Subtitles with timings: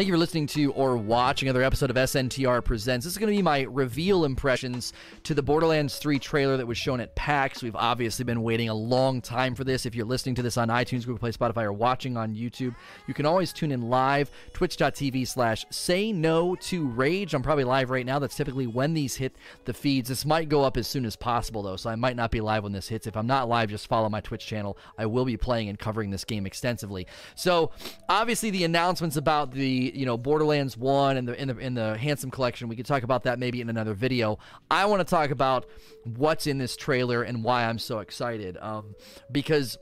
[0.00, 3.04] Thank you for listening to or watching another episode of SNTR Presents.
[3.04, 4.94] This is going to be my reveal impressions
[5.24, 7.62] to the Borderlands 3 trailer that was shown at PAX.
[7.62, 9.84] We've obviously been waiting a long time for this.
[9.84, 12.74] If you're listening to this on iTunes, Google Play, Spotify, or watching on YouTube,
[13.06, 17.34] you can always tune in live, twitch.tv slash say no to rage.
[17.34, 18.18] I'm probably live right now.
[18.18, 19.36] That's typically when these hit
[19.66, 20.08] the feeds.
[20.08, 22.62] This might go up as soon as possible, though, so I might not be live
[22.62, 23.06] when this hits.
[23.06, 24.78] If I'm not live, just follow my Twitch channel.
[24.96, 27.06] I will be playing and covering this game extensively.
[27.34, 27.72] So,
[28.08, 31.96] obviously, the announcements about the you know Borderlands One and the in the in the
[31.96, 32.68] Handsome Collection.
[32.68, 34.38] We could talk about that maybe in another video.
[34.70, 35.66] I want to talk about
[36.04, 38.56] what's in this trailer and why I'm so excited.
[38.60, 38.94] Um,
[39.30, 39.78] because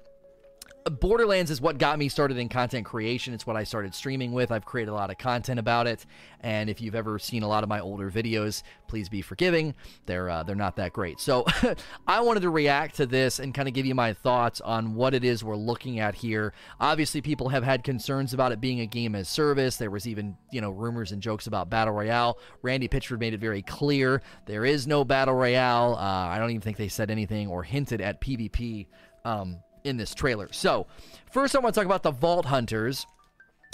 [0.91, 3.35] Borderlands is what got me started in content creation.
[3.35, 4.51] It's what I started streaming with.
[4.53, 6.07] I've created a lot of content about it,
[6.41, 9.75] and if you've ever seen a lot of my older videos, please be forgiving.
[10.07, 11.21] They're uh, they're not that great.
[11.21, 11.45] So
[12.07, 15.15] I wanted to react to this and kind of give you my thoughts on what
[15.15, 16.53] it is we're looking at here.
[16.81, 19.77] Obviously, people have had concerns about it being a game as service.
[19.77, 22.39] There was even you know rumors and jokes about battle royale.
[22.63, 25.95] Randy Pitchford made it very clear there is no battle royale.
[25.95, 28.87] Uh, I don't even think they said anything or hinted at PvP.
[29.25, 30.49] Um, in this trailer.
[30.53, 30.87] So,
[31.33, 33.07] first, I want to talk about the Vault Hunters.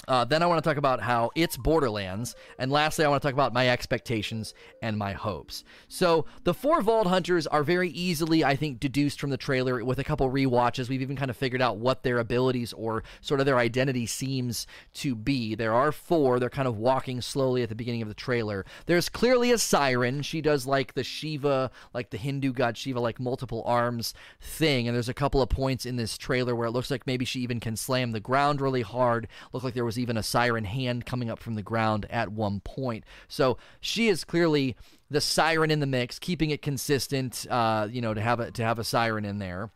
[0.07, 2.35] Uh, then I want to talk about how it's Borderlands.
[2.59, 5.63] And lastly, I want to talk about my expectations and my hopes.
[5.87, 9.99] So, the four Vault Hunters are very easily, I think, deduced from the trailer with
[9.99, 10.89] a couple re-watches.
[10.89, 14.67] We've even kind of figured out what their abilities or sort of their identity seems
[14.95, 15.55] to be.
[15.55, 16.39] There are four.
[16.39, 18.65] They're kind of walking slowly at the beginning of the trailer.
[18.85, 20.21] There's clearly a siren.
[20.21, 24.87] She does like the Shiva, like the Hindu god Shiva, like multiple arms thing.
[24.87, 27.41] And there's a couple of points in this trailer where it looks like maybe she
[27.41, 29.27] even can slam the ground really hard.
[29.53, 32.59] Look like there was even a siren hand coming up from the ground at one
[32.59, 33.03] point.
[33.27, 34.75] So she is clearly
[35.09, 37.45] the siren in the mix, keeping it consistent.
[37.49, 39.71] Uh, you know, to have a to have a siren in there.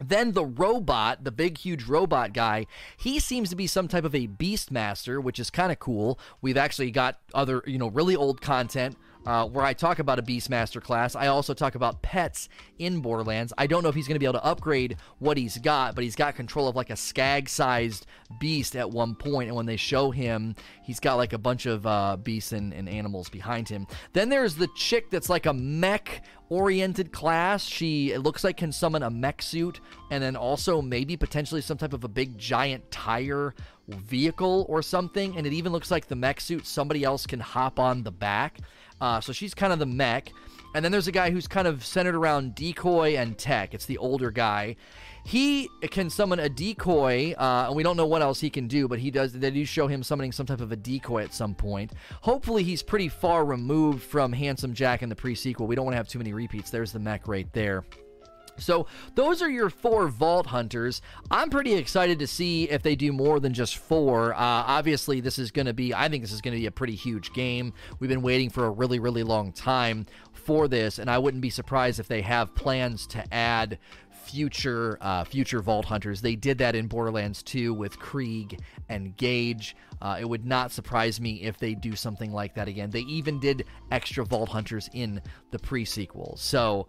[0.00, 4.14] Then the robot, the big, huge robot guy, he seems to be some type of
[4.14, 6.20] a beastmaster, which is kind of cool.
[6.40, 8.96] We've actually got other, you know, really old content
[9.28, 11.14] uh, where I talk about a Beastmaster class.
[11.14, 13.52] I also talk about pets in Borderlands.
[13.58, 16.02] I don't know if he's going to be able to upgrade what he's got, but
[16.02, 18.06] he's got control of like a skag sized
[18.40, 21.86] beast at one point, And when they show him, he's got like a bunch of
[21.86, 23.86] uh, beasts and, and animals behind him.
[24.14, 27.66] Then there's the chick that's like a mech oriented class.
[27.66, 29.80] She it looks like can summon a mech suit
[30.10, 33.54] and then also maybe potentially some type of a big giant tire
[33.88, 35.36] vehicle or something.
[35.36, 38.58] And it even looks like the mech suit somebody else can hop on the back.
[39.00, 40.32] Uh, so she's kind of the mech.
[40.74, 43.72] And then there's a guy who's kind of centered around decoy and tech.
[43.72, 44.76] It's the older guy.
[45.24, 48.88] He can summon a decoy, uh, and we don't know what else he can do,
[48.88, 49.32] but he does.
[49.32, 51.92] They do show him summoning some type of a decoy at some point.
[52.22, 55.66] Hopefully, he's pretty far removed from Handsome Jack in the pre-sequel.
[55.66, 56.70] We don't want to have too many repeats.
[56.70, 57.84] There's the mech right there.
[58.58, 61.02] So those are your four Vault Hunters.
[61.30, 64.34] I'm pretty excited to see if they do more than just four.
[64.34, 66.70] Uh, obviously, this is going to be, I think this is going to be a
[66.70, 67.72] pretty huge game.
[67.98, 71.50] We've been waiting for a really, really long time for this, and I wouldn't be
[71.50, 73.78] surprised if they have plans to add
[74.28, 76.20] future uh, future Vault Hunters.
[76.20, 79.74] They did that in Borderlands 2 with Krieg and Gage.
[80.00, 82.90] Uh, it would not surprise me if they do something like that again.
[82.90, 85.20] They even did extra Vault Hunters in
[85.50, 86.36] the pre-sequel.
[86.36, 86.86] So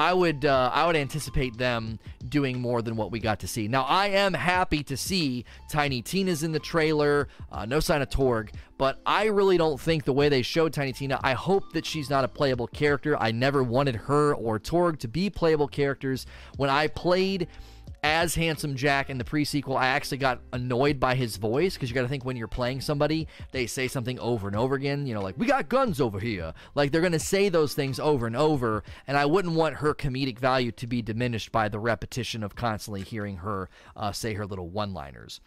[0.00, 1.98] I would uh, I would anticipate them
[2.28, 3.68] doing more than what we got to see.
[3.68, 7.28] Now I am happy to see Tiny Tina's in the trailer.
[7.52, 10.92] Uh, no sign of Torgue, but I really don't think the way they showed Tiny
[10.92, 11.20] Tina.
[11.22, 13.16] I hope that she's not a playable character.
[13.20, 16.24] I never wanted her or Torgue to be playable characters.
[16.56, 17.48] When I played
[18.02, 21.94] as Handsome Jack in the pre-sequel, I actually got annoyed by his voice because you
[21.94, 25.06] got to think when you're playing somebody, they say something over and over again.
[25.06, 28.26] You know, like "We got guns over here." Like they're gonna say those things over
[28.26, 32.42] and over, and I wouldn't want her comedic value to be diminished by the repetition
[32.42, 35.40] of constantly hearing her uh, say her little one-liners.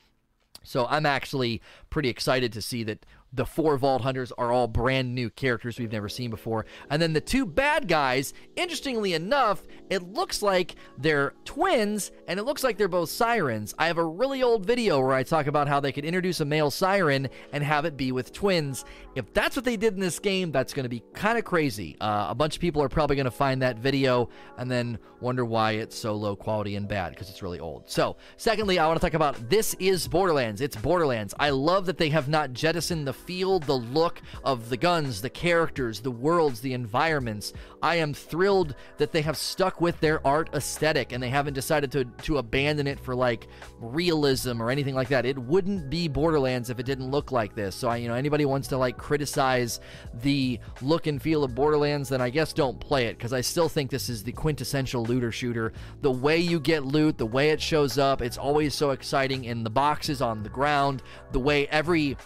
[0.63, 5.13] So I'm actually pretty excited to see that the four Vault Hunters are all brand
[5.15, 6.65] new characters we've never seen before.
[6.89, 12.43] And then the two bad guys, interestingly enough, it looks like they're twins and it
[12.43, 13.73] looks like they're both sirens.
[13.79, 16.45] I have a really old video where I talk about how they could introduce a
[16.45, 18.85] male siren and have it be with twins.
[19.15, 21.97] If that's what they did in this game, that's going to be kind of crazy.
[21.99, 25.45] Uh, a bunch of people are probably going to find that video and then wonder
[25.45, 27.89] why it's so low quality and bad because it's really old.
[27.89, 30.61] So, secondly, I want to talk about this is Borderlands.
[30.61, 31.33] It's Borderlands.
[31.39, 35.29] I love that they have not jettisoned the feel, the look of the guns, the
[35.29, 37.53] characters, the worlds, the environments.
[37.81, 41.91] I am thrilled that they have stuck with their art aesthetic and they haven't decided
[41.93, 43.47] to, to abandon it for like
[43.79, 45.25] realism or anything like that.
[45.25, 47.75] It wouldn't be Borderlands if it didn't look like this.
[47.75, 49.79] So, I, you know, anybody wants to like criticize
[50.21, 53.69] the look and feel of Borderlands, then I guess don't play it because I still
[53.69, 55.73] think this is the quintessential looter shooter.
[56.01, 59.63] The way you get loot, the way it shows up, it's always so exciting in
[59.63, 62.17] the boxes on the ground, the way every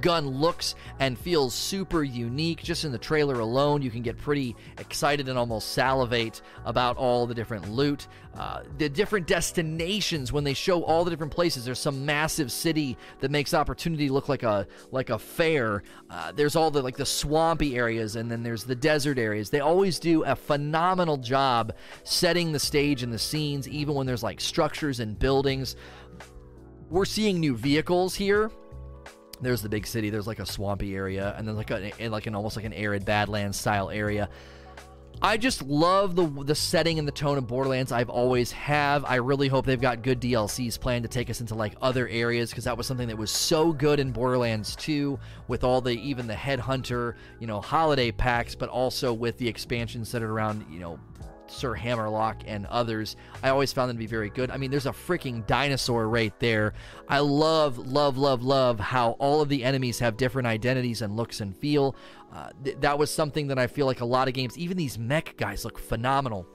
[0.00, 2.62] gun looks and feels super unique.
[2.62, 7.26] Just in the trailer alone, you can get pretty excited and almost salivate about all
[7.26, 8.08] the different loot.
[8.34, 11.64] Uh, the different destinations when they show all the different places.
[11.64, 15.82] There's some massive city that makes Opportunity look like a like a fair.
[16.08, 19.50] Uh, there's all the like the swampy areas, and then there's the desert areas.
[19.50, 21.74] They always do a phenomenal job
[22.04, 25.76] setting the stage and the scenes, even when there's like structures and buildings.
[26.88, 28.50] We're seeing new vehicles here
[29.42, 30.10] there's the big city.
[30.10, 33.04] There's like a swampy area, and then like a like an almost like an arid
[33.04, 34.28] Badlands style area.
[35.22, 37.92] I just love the the setting and the tone of Borderlands.
[37.92, 39.04] I've always have.
[39.04, 42.50] I really hope they've got good DLCs planned to take us into like other areas
[42.50, 46.26] because that was something that was so good in Borderlands 2 with all the even
[46.26, 50.98] the headhunter, you know, holiday packs, but also with the expansions centered around, you know,
[51.50, 53.16] Sir Hammerlock and others.
[53.42, 54.50] I always found them to be very good.
[54.50, 56.74] I mean, there's a freaking dinosaur right there.
[57.08, 61.40] I love, love, love, love how all of the enemies have different identities and looks
[61.40, 61.96] and feel.
[62.32, 64.98] Uh, th- that was something that I feel like a lot of games, even these
[64.98, 66.46] mech guys look phenomenal.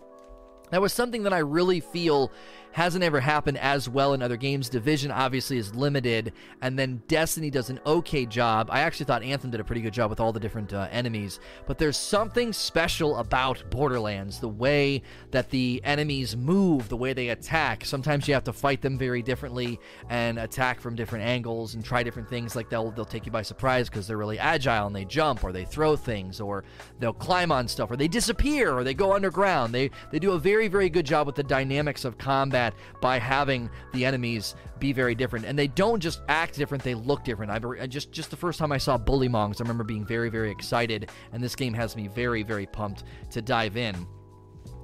[0.71, 2.31] That was something that I really feel
[2.75, 4.67] hasn't ever happened as well in other games.
[4.67, 8.67] Division obviously is limited, and then Destiny does an okay job.
[8.69, 11.39] I actually thought Anthem did a pretty good job with all the different uh, enemies,
[11.67, 17.29] but there's something special about Borderlands the way that the enemies move, the way they
[17.29, 17.85] attack.
[17.85, 19.79] Sometimes you have to fight them very differently
[20.09, 22.57] and attack from different angles and try different things.
[22.57, 25.53] Like they'll they'll take you by surprise because they're really agile and they jump or
[25.53, 26.65] they throw things or
[26.99, 29.73] they'll climb on stuff or they disappear or they go underground.
[29.73, 33.19] They they do a very very good job with the dynamics of combat that by
[33.19, 35.45] having the enemies be very different.
[35.45, 37.51] And they don't just act different; they look different.
[37.51, 41.09] I just just the first time I saw Bullymongs, I remember being very very excited,
[41.31, 44.07] and this game has me very very pumped to dive in.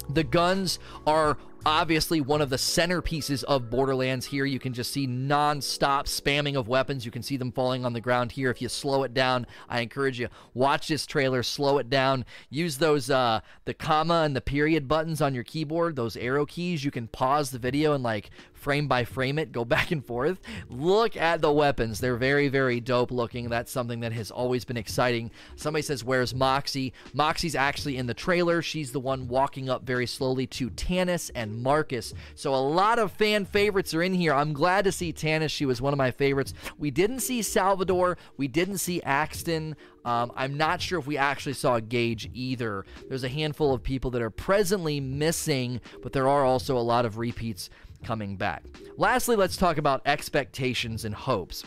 [0.10, 4.46] The guns are obviously one of the centerpieces of Borderlands here.
[4.46, 7.06] You can just see non-stop spamming of weapons.
[7.06, 8.50] You can see them falling on the ground here.
[8.50, 12.26] If you slow it down, I encourage you watch this trailer, slow it down.
[12.50, 16.84] Use those uh the comma and the period buttons on your keyboard, those arrow keys.
[16.84, 18.32] You can pause the video and like
[18.62, 20.40] frame by frame it, go back and forth.
[20.70, 22.00] Look at the weapons.
[22.00, 23.50] They're very, very dope looking.
[23.50, 25.32] That's something that has always been exciting.
[25.56, 26.94] Somebody says, Where's Moxxi?
[27.16, 28.62] Moxxi's actually in the trailer.
[28.62, 32.14] She's the one walking up very slowly to Tannis and Marcus.
[32.36, 34.34] So a lot of fan favorites are in here.
[34.34, 35.52] I'm glad to see Tannis.
[35.52, 36.54] She was one of my favorites.
[36.78, 38.18] We didn't see Salvador.
[38.38, 39.76] We didn't see Axton.
[40.04, 42.86] Um, I'm not sure if we actually saw Gage either.
[43.08, 47.06] There's a handful of people that are presently missing, but there are also a lot
[47.06, 47.70] of repeats
[48.04, 48.64] coming back.
[48.98, 51.64] Lastly, let's talk about expectations and hopes.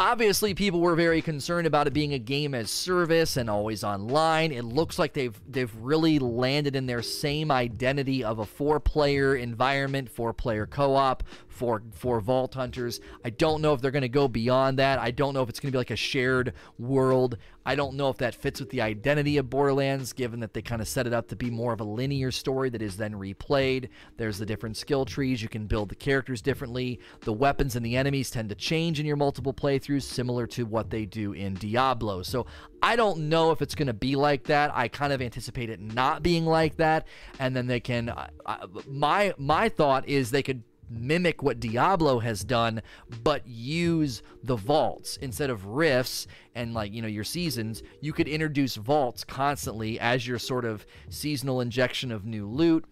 [0.00, 4.52] Obviously, people were very concerned about it being a game as service and always online.
[4.52, 10.08] It looks like they've they've really landed in their same identity of a four-player environment,
[10.08, 11.24] four-player co-op,
[11.58, 13.00] for for Vault Hunters.
[13.24, 15.00] I don't know if they're going to go beyond that.
[15.00, 17.36] I don't know if it's going to be like a shared world.
[17.66, 20.80] I don't know if that fits with the identity of Borderlands, given that they kind
[20.80, 23.90] of set it up to be more of a linear story that is then replayed.
[24.16, 25.42] There's the different skill trees.
[25.42, 27.00] You can build the characters differently.
[27.22, 30.88] The weapons and the enemies tend to change in your multiple playthroughs, similar to what
[30.88, 32.22] they do in Diablo.
[32.22, 32.46] So
[32.82, 34.70] I don't know if it's going to be like that.
[34.74, 37.06] I kind of anticipate it not being like that,
[37.38, 38.08] and then they can.
[38.08, 42.82] Uh, my my thought is they could mimic what Diablo has done,
[43.22, 47.82] but use the vaults instead of rifts and like you know your seasons.
[48.00, 52.84] You could introduce vaults constantly as your sort of seasonal injection of new loot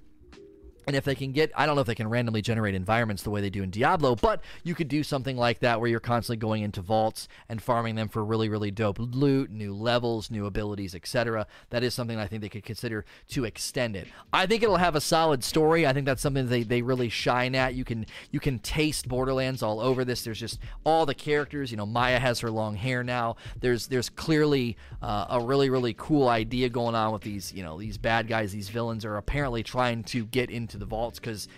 [0.86, 3.30] and if they can get, I don't know if they can randomly generate environments the
[3.30, 6.36] way they do in Diablo, but you could do something like that where you're constantly
[6.36, 10.94] going into vaults and farming them for really, really dope loot, new levels, new abilities,
[10.94, 11.46] etc.
[11.70, 14.06] That is something I think they could consider to extend it.
[14.32, 15.86] I think it'll have a solid story.
[15.86, 17.74] I think that's something they, they really shine at.
[17.74, 20.22] You can you can taste Borderlands all over this.
[20.22, 21.72] There's just all the characters.
[21.72, 23.36] You know, Maya has her long hair now.
[23.60, 27.78] There's there's clearly uh, a really really cool idea going on with these you know
[27.78, 28.52] these bad guys.
[28.52, 31.48] These villains are apparently trying to get into to the vaults because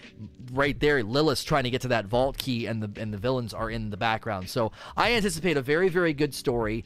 [0.52, 3.52] right there, Lilith's trying to get to that vault key, and the and the villains
[3.52, 4.48] are in the background.
[4.48, 6.84] So I anticipate a very very good story.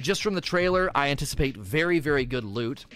[0.00, 2.86] Just from the trailer, I anticipate very very good loot.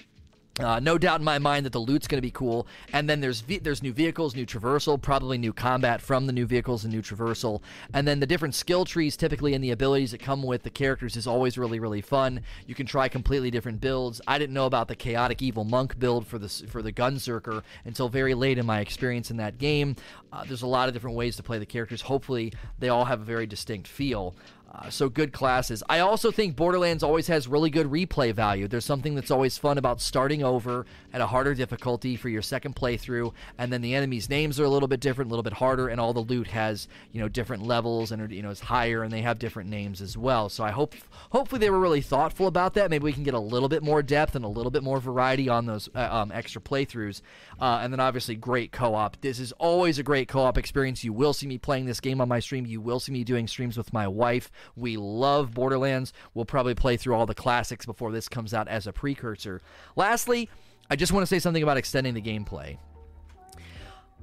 [0.59, 3.21] Uh, no doubt in my mind that the loot's going to be cool, and then
[3.21, 6.95] there's ve- there's new vehicles, new traversal, probably new combat from the new vehicles and
[6.95, 7.61] new traversal,
[7.93, 11.15] and then the different skill trees, typically and the abilities that come with the characters,
[11.15, 12.41] is always really really fun.
[12.67, 14.23] You can try completely different builds.
[14.27, 18.09] I didn't know about the chaotic evil monk build for the for the gunzerker until
[18.09, 19.95] very late in my experience in that game.
[20.33, 22.01] Uh, there's a lot of different ways to play the characters.
[22.01, 24.35] Hopefully, they all have a very distinct feel.
[24.73, 25.83] Uh, so good classes.
[25.89, 28.67] I also think Borderlands always has really good replay value.
[28.67, 32.75] There's something that's always fun about starting over at a harder difficulty for your second
[32.75, 35.89] playthrough, and then the enemies' names are a little bit different, a little bit harder,
[35.89, 39.13] and all the loot has you know different levels and you know is higher, and
[39.13, 40.49] they have different names as well.
[40.49, 40.95] So I hope
[41.31, 42.91] hopefully they were really thoughtful about that.
[42.91, 45.49] Maybe we can get a little bit more depth and a little bit more variety
[45.49, 47.23] on those uh, um, extra playthroughs,
[47.61, 49.21] uh, and then obviously great co-op.
[49.21, 51.05] This is always a great co-op experience.
[51.05, 52.67] You will see me playing this game on my stream.
[52.67, 54.51] You will see me doing streams with my wife.
[54.75, 56.13] We love Borderlands.
[56.35, 59.61] We'll probably play through all the classics before this comes out as a precursor.
[59.95, 60.49] Lastly,
[60.91, 62.79] I just want to say something about extending the gameplay.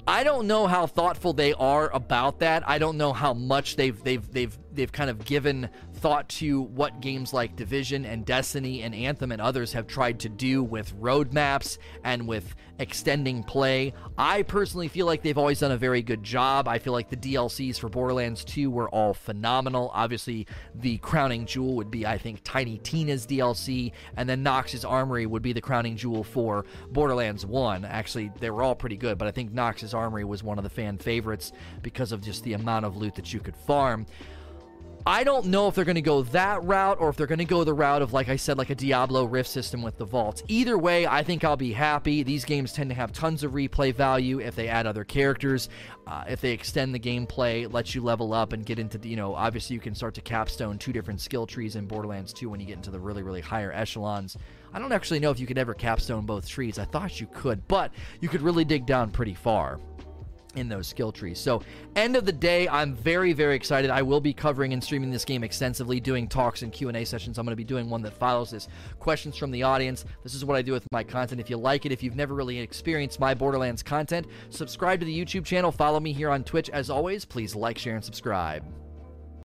[0.05, 2.67] I don't know how thoughtful they are about that.
[2.67, 5.69] I don't know how much they've they've they've they've kind of given
[6.03, 10.27] thought to what games like Division and Destiny and Anthem and others have tried to
[10.27, 13.93] do with roadmaps and with extending play.
[14.17, 16.67] I personally feel like they've always done a very good job.
[16.67, 19.91] I feel like the DLCs for Borderlands 2 were all phenomenal.
[19.93, 20.45] Obviously,
[20.75, 25.41] the crowning jewel would be, I think, Tiny Tina's DLC, and then Knoxx's Armory would
[25.41, 27.85] be the crowning jewel for Borderlands 1.
[27.85, 30.69] Actually, they were all pretty good, but I think Knoxx's Armory was one of the
[30.69, 34.05] fan favorites because of just the amount of loot that you could farm.
[35.05, 37.45] I don't know if they're going to go that route or if they're going to
[37.45, 40.43] go the route of, like I said, like a Diablo Rift system with the vaults.
[40.47, 42.23] Either way, I think I'll be happy.
[42.23, 45.67] These games tend to have tons of replay value if they add other characters,
[46.07, 49.17] uh, if they extend the gameplay, let you level up and get into, the, you
[49.17, 52.61] know, obviously you can start to capstone two different skill trees in Borderlands 2 when
[52.61, 54.37] you get into the really, really higher echelons.
[54.73, 56.79] I don't actually know if you could ever capstone both trees.
[56.79, 57.91] I thought you could, but
[58.21, 59.81] you could really dig down pretty far
[60.55, 61.39] in those skill trees.
[61.39, 61.61] So,
[61.95, 63.89] end of the day, I'm very very excited.
[63.89, 67.37] I will be covering and streaming this game extensively, doing talks and Q&A sessions.
[67.37, 68.67] I'm going to be doing one that follows this,
[68.99, 70.05] questions from the audience.
[70.23, 71.41] This is what I do with my content.
[71.41, 75.25] If you like it, if you've never really experienced my Borderlands content, subscribe to the
[75.25, 77.25] YouTube channel, follow me here on Twitch as always.
[77.25, 78.82] Please like, share and subscribe.